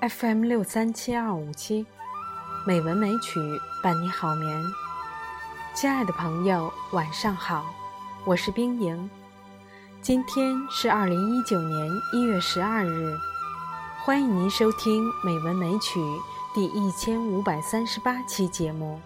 [0.00, 1.84] FM 六三七二五七，
[2.66, 3.38] 美文美曲
[3.82, 4.64] 伴你好眠。
[5.74, 7.66] 亲爱的朋友，晚上好，
[8.24, 9.10] 我是冰莹。
[10.00, 13.14] 今天是二零一九年一月十二日，
[14.02, 16.00] 欢迎您收听《美文美曲》
[16.54, 18.98] 第一千五百三十八期节目。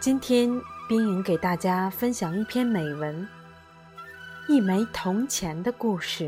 [0.00, 3.26] 今天冰莹给大家分享一篇美文，
[4.52, 6.24] 《一枚铜钱的故事》。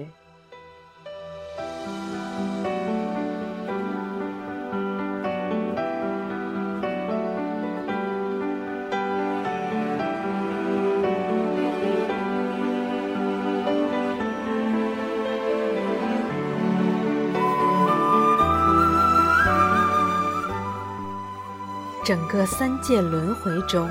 [22.07, 23.91] 整个三界轮回中，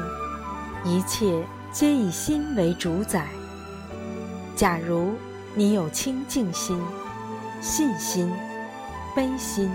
[0.86, 3.28] 一切皆以心为主宰。
[4.56, 5.16] 假如
[5.54, 6.82] 你有清净心、
[7.60, 8.32] 信心、
[9.14, 9.70] 悲心，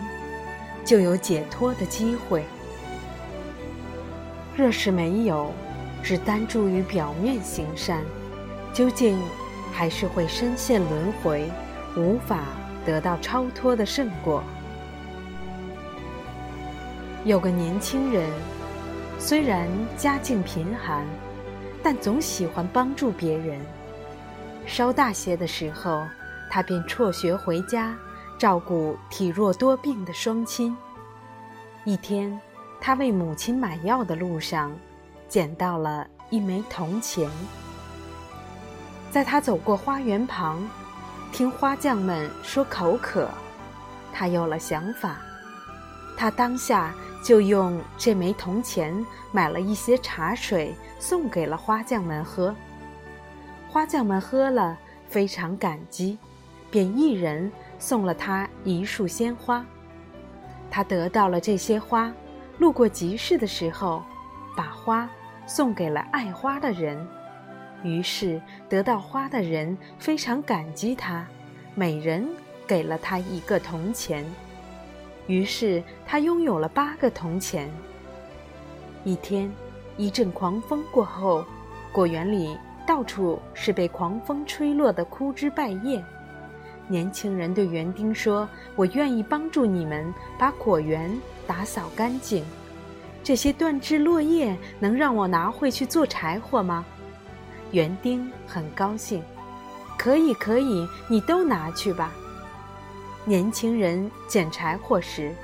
[0.86, 2.40] 就有解脱的机会；
[4.56, 5.52] 若是没有，
[6.02, 8.02] 只单注于表面行善，
[8.72, 9.20] 究竟
[9.70, 11.46] 还是会深陷轮回，
[11.94, 12.44] 无法
[12.86, 14.42] 得到超脱的圣果。
[17.26, 18.26] 有个年轻人，
[19.18, 21.06] 虽然家境贫寒，
[21.82, 23.60] 但总喜欢帮助别人。
[24.66, 26.02] 稍大些的时候，
[26.50, 27.94] 他便辍学回家，
[28.38, 30.74] 照顾体弱多病的双亲。
[31.84, 32.40] 一天，
[32.80, 34.72] 他为母亲买药的路上，
[35.28, 37.30] 捡到了一枚铜钱。
[39.10, 40.66] 在他走过花园旁，
[41.32, 43.28] 听花匠们说口渴，
[44.10, 45.18] 他有了想法。
[46.16, 46.94] 他当下。
[47.22, 52.54] 就用这枚铜钱买了一些茶水，送给了花匠们喝。
[53.68, 54.76] 花匠们喝了，
[55.08, 56.18] 非常感激，
[56.70, 59.64] 便一人送了他一束鲜花。
[60.70, 62.12] 他得到了这些花，
[62.58, 64.02] 路过集市的时候，
[64.56, 65.08] 把花
[65.46, 67.06] 送给了爱花的人。
[67.82, 71.26] 于是得到花的人非常感激他，
[71.74, 72.28] 每人
[72.66, 74.24] 给了他一个铜钱。
[75.30, 77.70] 于是他拥有了八个铜钱。
[79.04, 79.48] 一天，
[79.96, 81.44] 一阵狂风过后，
[81.92, 86.04] 果园里到处是被狂风吹落的枯枝败叶。
[86.88, 91.08] 年轻人对园丁说：“我愿意帮助你们把果园
[91.46, 92.44] 打扫干净。
[93.22, 96.84] 这些断枝落叶能让我拿回去做柴火吗？”
[97.70, 99.22] 园丁很高兴
[99.96, 102.12] ：“可以，可以，你都拿去吧。”
[103.24, 105.34] 年轻人捡柴火时，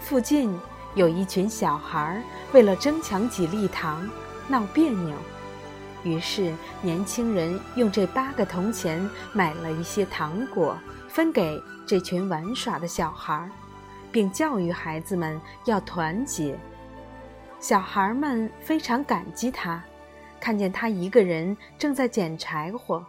[0.00, 0.58] 附近
[0.94, 4.08] 有一群小孩为了争抢几粒糖
[4.48, 5.14] 闹别扭。
[6.02, 13.50] 于是，年轻人用这八个铜钱买了一些糖果，分给这群玩耍的小孩，
[14.10, 16.56] 并教育孩子们要团结。
[17.58, 19.82] 小孩们非常感激他，
[20.38, 23.04] 看见他一个人正在捡柴火，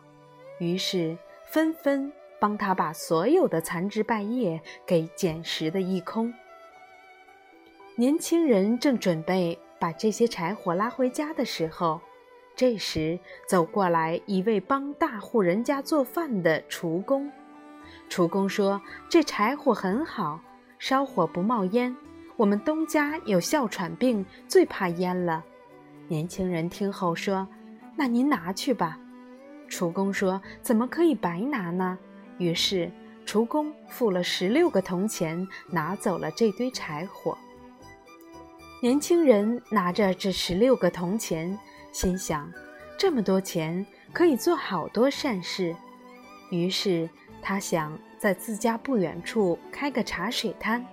[0.59, 1.15] 于是
[1.45, 2.11] 纷纷。
[2.39, 6.33] 帮他把所有的残枝败叶给捡拾的一空。
[7.95, 11.99] 年轻人正准备把这些柴火拉回家的时候，
[12.55, 17.31] 这时走过来一位帮大户人家做饭的厨工。
[18.09, 20.39] 厨工说：“这柴火很好，
[20.77, 21.95] 烧火不冒烟。
[22.35, 25.43] 我们东家有哮喘病，最怕烟了。”
[26.07, 27.47] 年轻人听后说
[27.97, 28.99] ：“那您拿去吧。”
[29.67, 31.97] 厨工说：“怎么可以白拿呢？”
[32.37, 32.91] 于是，
[33.25, 37.37] 厨工付了十六个铜钱，拿走了这堆柴火。
[38.81, 41.57] 年轻人拿着这十六个铜钱，
[41.91, 42.51] 心想：
[42.97, 45.75] 这么多钱可以做好多善事。
[46.51, 47.09] 于是，
[47.41, 50.85] 他想在自家不远处开个茶水摊。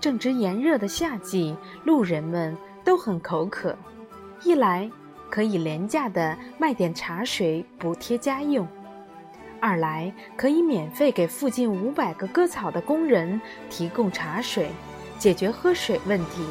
[0.00, 3.76] 正值炎热的夏季，路人们都很口渴，
[4.44, 4.88] 一来
[5.28, 8.64] 可以廉价的卖点茶水补贴家用。
[9.60, 14.70] 二来可以免费给附近五百个割草的工人提供茶水，
[15.18, 16.44] 解决喝水问题。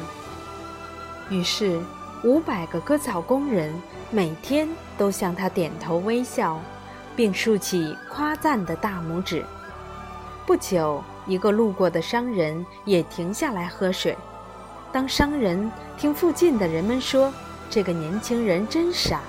[1.30, 1.80] 于是，
[2.24, 3.72] 五百个割草工人
[4.10, 6.60] 每天都向他点头微笑，
[7.14, 9.44] 并竖起夸赞的大拇指。
[10.46, 14.16] 不久，一个路过的商人也停下来喝水。
[14.90, 17.32] 当商人听附近的人们说
[17.68, 19.20] 这个年轻人真傻，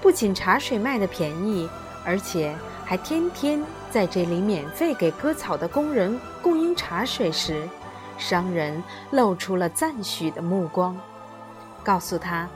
[0.00, 1.68] 不仅茶水卖的便宜，
[2.04, 2.54] 而且……
[2.84, 7.68] 还天天在这里免费给割草的工人供应茶水时，
[8.18, 8.82] 商人
[9.12, 10.98] 露出了赞许的目光，
[11.84, 12.48] 告诉他：“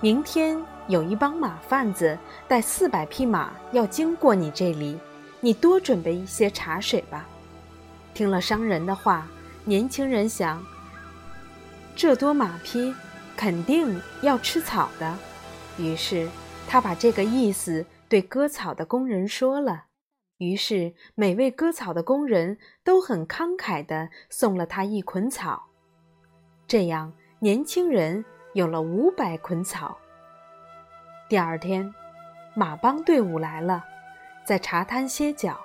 [0.00, 2.16] 明天有一帮马贩子
[2.48, 4.98] 带四百匹马要经过你这里，
[5.40, 7.26] 你多准备一些茶水吧。”
[8.14, 9.28] 听了商人的话，
[9.64, 10.64] 年轻人想：
[11.94, 12.94] 这多马匹
[13.36, 15.14] 肯定要吃草的。
[15.76, 16.26] 于是
[16.66, 19.84] 他把这个意思对割草的工人说了。
[20.38, 25.66] 于是每位割草的工人都很慷慨地送了他一捆草。
[26.66, 29.98] 这样，年轻人有了五百捆草。
[31.28, 31.92] 第二天，
[32.54, 33.84] 马帮队伍来了，
[34.44, 35.58] 在茶摊歇脚，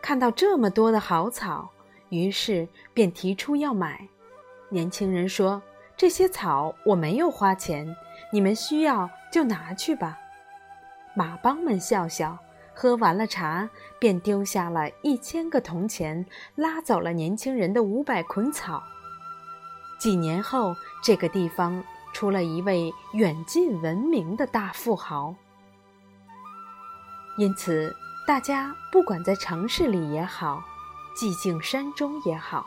[0.00, 1.70] 看到这么多的好草。
[2.10, 4.06] 于是便提出要买。
[4.68, 5.60] 年轻人说
[5.96, 7.96] ：“这些草我没有花钱，
[8.32, 10.16] 你们需要就拿去吧。”
[11.16, 12.38] 马帮们笑笑，
[12.74, 13.68] 喝完了茶，
[13.98, 18.82] 便丢下了一千个铜钱，拉走了年轻人的五百捆草。
[19.98, 21.82] 几年后，这个地方
[22.12, 25.34] 出了一位远近闻名的大富豪。
[27.38, 27.96] 因此，
[28.26, 30.62] 大家不管在城市里也好。
[31.16, 32.66] 寂静山中也好，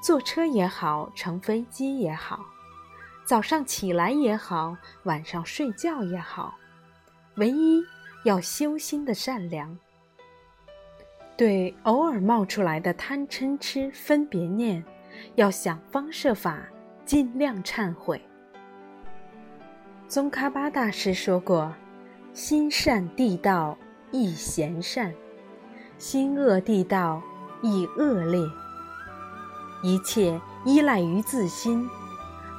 [0.00, 2.38] 坐车也好，乘飞机也好，
[3.24, 6.54] 早上起来也好，晚上睡觉也好，
[7.36, 7.84] 唯一
[8.24, 9.78] 要修心的善良。
[11.36, 14.84] 对偶尔冒出来的贪嗔痴分别念，
[15.34, 16.60] 要想方设法
[17.04, 18.20] 尽量忏悔。
[20.08, 21.74] 宗喀巴大师说过
[22.32, 23.76] ：“心善地道
[24.10, 25.12] 亦贤善，
[25.98, 27.22] 心恶地道。”
[27.62, 28.38] 亦恶劣，
[29.82, 31.88] 一切依赖于自心，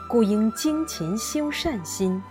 [0.09, 2.21] 故应精勤修善心。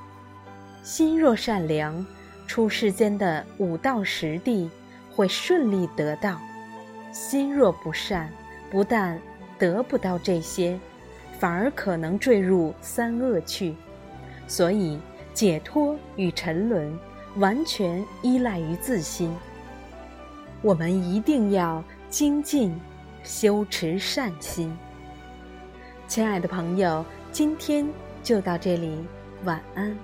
[0.83, 2.05] 心若善良，
[2.47, 4.71] 出世间的五道十地
[5.11, 6.39] 会顺利得到；
[7.13, 8.31] 心若不善，
[8.71, 9.21] 不但
[9.59, 10.79] 得不到这些，
[11.39, 13.75] 反而可能坠入三恶趣。
[14.47, 14.99] 所以，
[15.35, 16.99] 解脱与沉沦
[17.37, 19.35] 完全依赖于自心。
[20.63, 21.83] 我们一定要。
[22.09, 22.73] 精进，
[23.25, 24.75] 修持善心。
[26.07, 27.85] 亲爱的朋友，今天
[28.23, 29.05] 就到这里，
[29.45, 29.95] 晚安。